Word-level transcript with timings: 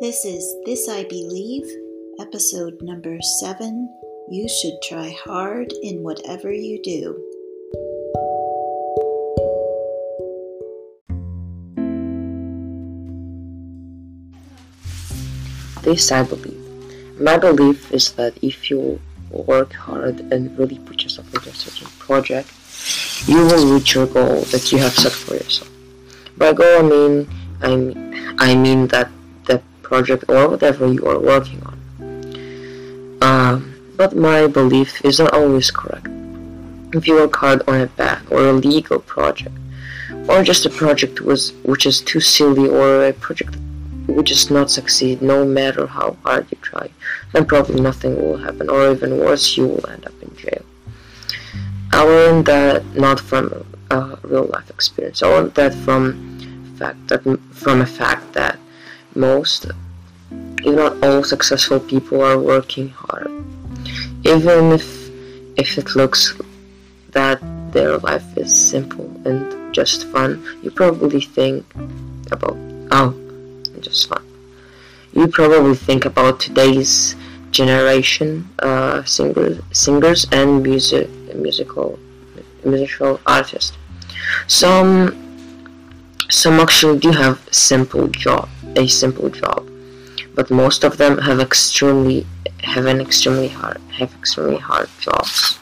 This 0.00 0.24
is 0.24 0.54
This 0.64 0.88
I 0.88 1.02
Believe, 1.10 1.66
episode 2.20 2.80
number 2.82 3.18
seven. 3.40 3.92
You 4.30 4.48
should 4.48 4.80
try 4.80 5.10
hard 5.24 5.72
in 5.82 6.04
whatever 6.04 6.52
you 6.52 6.80
do. 6.84 7.18
This 15.82 16.12
I 16.12 16.22
believe. 16.22 16.62
My 17.18 17.36
belief 17.36 17.90
is 17.92 18.12
that 18.12 18.38
if 18.40 18.70
you 18.70 19.00
work 19.32 19.72
hard 19.72 20.20
and 20.30 20.56
really 20.56 20.78
put 20.78 21.02
yourself 21.02 21.26
into 21.34 21.50
a 21.50 21.54
certain 21.54 21.88
project, 21.98 22.48
you 23.26 23.38
will 23.38 23.74
reach 23.74 23.96
your 23.96 24.06
goal 24.06 24.42
that 24.54 24.70
you 24.70 24.78
have 24.78 24.92
set 24.92 25.10
for 25.10 25.34
yourself. 25.34 25.68
By 26.36 26.52
goal, 26.52 26.78
I 26.78 26.82
mean 26.82 27.28
I 27.60 27.74
mean, 27.74 28.36
I 28.38 28.54
mean 28.54 28.86
that 28.94 29.10
project 29.90 30.24
or 30.28 30.48
whatever 30.50 30.84
you 30.96 31.04
are 31.06 31.20
working 31.32 31.60
on. 31.70 31.76
Um, 33.28 33.56
but 33.96 34.10
my 34.14 34.46
belief 34.46 34.90
is 35.04 35.18
not 35.18 35.32
always 35.32 35.70
correct. 35.70 36.08
If 36.92 37.06
you 37.06 37.14
work 37.14 37.36
hard 37.36 37.60
on 37.68 37.80
a 37.80 37.86
bad 37.86 38.20
or 38.30 38.40
a 38.48 38.52
legal 38.52 39.00
project, 39.00 39.56
or 40.28 40.42
just 40.42 40.66
a 40.66 40.70
project 40.70 41.20
was 41.20 41.52
which 41.70 41.84
is 41.90 42.00
too 42.00 42.20
silly 42.20 42.68
or 42.68 42.88
a 43.04 43.12
project 43.12 43.54
which 44.16 44.30
does 44.30 44.50
not 44.50 44.70
succeed 44.70 45.20
no 45.20 45.38
matter 45.44 45.86
how 45.86 46.16
hard 46.24 46.46
you 46.50 46.58
try, 46.62 46.86
then 47.32 47.44
probably 47.44 47.80
nothing 47.80 48.16
will 48.16 48.38
happen, 48.46 48.70
or 48.70 48.90
even 48.92 49.18
worse, 49.18 49.56
you 49.56 49.66
will 49.70 49.86
end 49.94 50.06
up 50.06 50.16
in 50.22 50.30
jail. 50.36 50.64
I 51.92 52.02
learned 52.02 52.46
that 52.46 52.84
not 52.94 53.18
from 53.20 53.44
a 53.90 54.18
real 54.22 54.46
life 54.54 54.70
experience. 54.70 55.22
I 55.22 55.28
learned 55.28 55.54
that 55.54 55.74
from 55.74 56.02
fact 56.78 57.08
that 57.08 57.22
from 57.52 57.80
a 57.80 57.86
fact 57.86 58.24
that 58.34 58.58
most, 59.14 59.66
if 60.64 60.74
not 60.74 61.02
all, 61.04 61.24
successful 61.24 61.80
people 61.80 62.22
are 62.22 62.38
working 62.38 62.88
hard, 62.90 63.30
even 64.24 64.72
if 64.72 65.08
if 65.56 65.78
it 65.78 65.96
looks 65.96 66.38
that 67.10 67.40
their 67.72 67.98
life 67.98 68.36
is 68.36 68.54
simple 68.54 69.10
and 69.24 69.74
just 69.74 70.06
fun. 70.08 70.42
You 70.62 70.70
probably 70.70 71.20
think 71.20 71.64
about 72.30 72.56
oh 72.90 73.14
just 73.80 74.08
fun. 74.08 74.24
You 75.12 75.26
probably 75.28 75.74
think 75.74 76.04
about 76.04 76.40
today's 76.40 77.16
generation 77.50 78.48
uh, 78.58 79.02
singers, 79.04 79.60
singers 79.72 80.26
and 80.32 80.62
music, 80.62 81.08
musical, 81.34 81.98
musical 82.64 83.20
artists. 83.26 83.76
Some, 84.46 85.16
some 86.28 86.60
actually 86.60 86.98
do 86.98 87.10
have 87.10 87.40
simple 87.50 88.08
job, 88.08 88.48
a 88.76 88.86
simple 88.86 89.30
job, 89.30 89.66
but 90.38 90.52
most 90.52 90.84
of 90.84 90.98
them 90.98 91.18
have 91.18 91.40
extremely, 91.40 92.24
have 92.62 92.86
an 92.86 93.00
extremely 93.00 93.48
hard, 93.48 93.80
have 93.98 94.14
extremely 94.14 94.56
hard 94.56 94.88
jobs. 95.00 95.58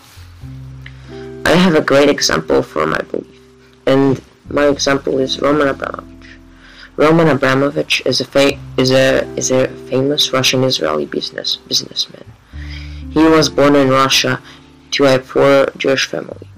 I 1.47 1.55
have 1.65 1.75
a 1.75 1.81
great 1.81 2.11
example 2.11 2.61
for 2.63 2.87
my 2.87 3.01
belief, 3.11 3.41
and 3.87 4.21
my 4.51 4.67
example 4.67 5.19
is 5.19 5.41
Roman 5.41 5.69
Abramovich. 5.69 6.29
Roman 6.97 7.29
Abramovich 7.29 8.03
is 8.05 8.21
a 8.21 8.27
fa- 8.27 8.59
is 8.77 8.91
a 8.91 9.25
is 9.41 9.51
a 9.51 9.69
famous 9.89 10.31
Russian-Israeli 10.35 11.07
business 11.07 11.57
businessman. 11.57 12.27
He 13.17 13.25
was 13.37 13.49
born 13.49 13.77
in 13.77 13.89
Russia 13.89 14.43
to 14.91 15.07
a 15.07 15.19
poor 15.19 15.71
Jewish 15.79 16.05
family. 16.05 16.49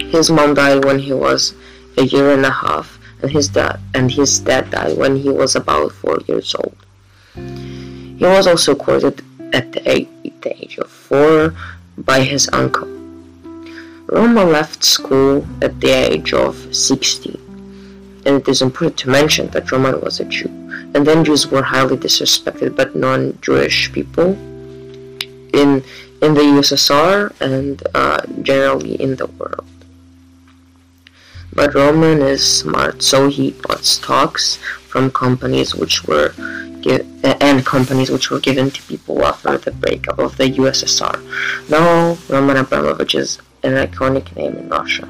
His 0.00 0.30
mom 0.30 0.54
died 0.54 0.82
when 0.86 0.98
he 0.98 1.12
was 1.12 1.52
a 1.98 2.04
year 2.04 2.30
and 2.32 2.46
a 2.46 2.56
half, 2.64 2.98
and 3.20 3.30
his 3.30 3.48
dad 3.48 3.80
and 3.92 4.10
his 4.10 4.38
dad 4.38 4.70
died 4.70 4.96
when 4.96 5.16
he 5.16 5.28
was 5.28 5.54
about 5.54 5.92
four 5.92 6.16
years 6.26 6.54
old. 6.54 6.73
He 8.24 8.30
was 8.30 8.46
also 8.46 8.74
courted 8.74 9.22
at 9.52 9.70
the 9.72 9.82
age, 9.84 10.78
of 10.78 10.88
four 10.88 11.54
by 11.98 12.20
his 12.22 12.48
uncle. 12.54 12.88
Roma 14.06 14.44
left 14.46 14.82
school 14.82 15.46
at 15.60 15.78
the 15.78 15.90
age 15.90 16.32
of 16.32 16.74
16 16.74 17.36
and 18.24 18.40
it 18.40 18.48
is 18.48 18.62
important 18.62 18.96
to 19.00 19.10
mention 19.10 19.48
that 19.48 19.70
Roman 19.70 20.00
was 20.00 20.20
a 20.20 20.24
Jew, 20.24 20.48
and 20.94 21.06
then 21.06 21.22
Jews 21.22 21.48
were 21.48 21.62
highly 21.62 21.98
disrespected 21.98 22.74
by 22.74 22.86
non-Jewish 22.98 23.92
people 23.92 24.32
in 25.52 25.84
in 26.24 26.32
the 26.32 26.46
USSR 26.56 27.30
and 27.42 27.82
uh, 27.94 28.22
generally 28.40 28.94
in 28.94 29.16
the 29.16 29.26
world. 29.26 29.66
But 31.52 31.74
Roman 31.74 32.22
is 32.22 32.42
smart, 32.42 33.02
so 33.02 33.28
he 33.28 33.50
bought 33.50 33.84
stocks 33.84 34.56
from 34.88 35.10
companies 35.10 35.74
which 35.74 36.04
were 36.04 36.32
and 36.86 37.64
companies 37.64 38.10
which 38.10 38.30
were 38.30 38.40
given 38.40 38.70
to 38.70 38.82
people 38.82 39.24
after 39.24 39.56
the 39.58 39.70
breakup 39.70 40.18
of 40.18 40.36
the 40.36 40.44
USSR. 40.44 41.16
Now 41.70 42.16
Roman 42.28 42.58
Abramovich 42.58 43.14
is 43.14 43.38
an 43.62 43.72
iconic 43.72 44.34
name 44.36 44.56
in 44.56 44.68
Russia 44.68 45.08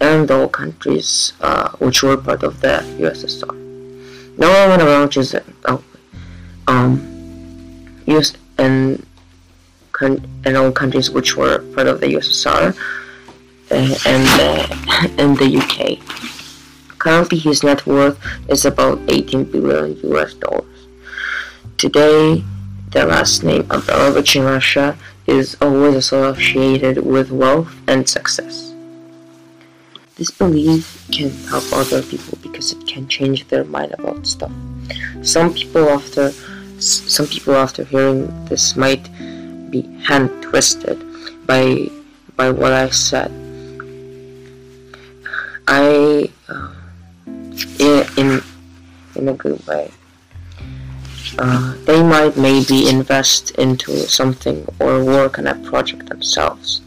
and 0.00 0.30
all 0.30 0.48
countries 0.48 1.32
uh, 1.40 1.70
which 1.78 2.02
were 2.02 2.16
part 2.16 2.42
of 2.42 2.60
the 2.60 2.84
USSR. 2.98 3.54
Now 4.38 4.50
Roman 4.62 4.80
Abramovich 4.80 5.14
to 5.14 5.20
launch 5.20 5.34
is 5.34 5.36
oh, 5.66 5.84
um, 6.66 7.08
US 8.06 8.32
and 8.58 9.06
all 10.56 10.72
countries 10.72 11.10
which 11.10 11.36
were 11.36 11.58
part 11.74 11.86
of 11.86 12.00
the 12.00 12.06
USSR 12.06 12.74
uh, 13.70 13.94
and 14.06 14.26
uh, 14.40 15.34
the 15.38 15.48
UK. 15.60 16.98
Currently, 16.98 17.38
his 17.38 17.62
net 17.62 17.84
worth 17.86 18.18
is 18.48 18.64
about 18.64 19.00
18 19.08 19.44
billion 19.44 19.98
US 20.12 20.34
dollars. 20.34 20.71
Today, 21.82 22.44
the 22.90 23.04
last 23.06 23.42
name 23.42 23.62
of 23.68 23.82
Abramovich 23.88 24.36
in 24.36 24.44
Russia 24.44 24.96
is 25.26 25.56
always 25.60 25.96
associated 25.96 27.04
with 27.04 27.32
wealth 27.32 27.74
and 27.88 28.08
success. 28.08 28.72
This 30.14 30.30
belief 30.30 31.04
can 31.10 31.30
help 31.50 31.64
other 31.72 32.00
people 32.00 32.38
because 32.40 32.70
it 32.70 32.86
can 32.86 33.08
change 33.08 33.48
their 33.48 33.64
mind 33.64 33.96
about 33.98 34.28
stuff. 34.28 34.52
Some 35.22 35.54
people 35.54 35.88
after 35.88 36.30
some 36.78 37.26
people 37.26 37.56
after 37.56 37.82
hearing 37.82 38.30
this 38.44 38.76
might 38.76 39.02
be 39.72 39.82
hand 40.06 40.30
twisted 40.40 41.02
by 41.48 41.88
by 42.36 42.50
what 42.50 42.72
I 42.72 42.90
said. 42.90 43.32
I 45.66 46.30
uh, 46.48 46.70
in 48.20 48.40
in 49.16 49.28
a 49.28 49.34
good 49.34 49.66
way. 49.66 49.90
Uh, 51.38 51.74
they 51.86 52.02
might 52.02 52.36
maybe 52.36 52.88
invest 52.88 53.52
into 53.52 53.96
something 54.00 54.66
or 54.80 55.04
work 55.04 55.38
on 55.38 55.46
a 55.46 55.54
project 55.54 56.06
themselves, 56.08 56.82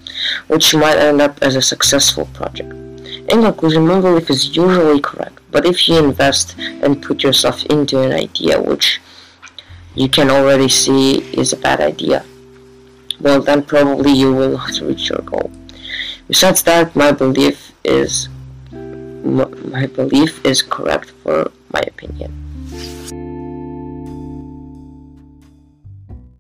which 0.47 0.75
might 0.75 0.97
end 0.97 1.21
up 1.21 1.37
as 1.41 1.55
a 1.55 1.61
successful 1.61 2.25
project. 2.33 2.71
In 3.31 3.41
conclusion, 3.41 3.87
my 3.87 3.99
belief 3.99 4.29
is 4.29 4.55
usually 4.55 5.01
correct, 5.01 5.39
but 5.49 5.65
if 5.65 5.87
you 5.87 5.97
invest 5.97 6.55
and 6.59 7.01
put 7.01 7.23
yourself 7.23 7.65
into 7.65 8.01
an 8.01 8.11
idea 8.13 8.61
which 8.61 9.01
you 9.95 10.07
can 10.09 10.29
already 10.29 10.69
see 10.69 11.19
is 11.33 11.51
a 11.51 11.57
bad 11.57 11.81
idea, 11.81 12.23
well 13.19 13.41
then 13.41 13.63
probably 13.63 14.11
you 14.11 14.31
will 14.31 14.51
not 14.51 14.79
reach 14.81 15.09
your 15.09 15.19
goal. 15.19 15.49
Besides 16.27 16.61
that, 16.63 16.95
my 16.95 17.11
belief 17.11 17.71
is 17.83 18.29
my 18.71 19.87
belief 19.87 20.45
is 20.45 20.61
correct 20.61 21.09
for 21.23 21.51
my 21.73 21.81
opinion. 21.87 22.31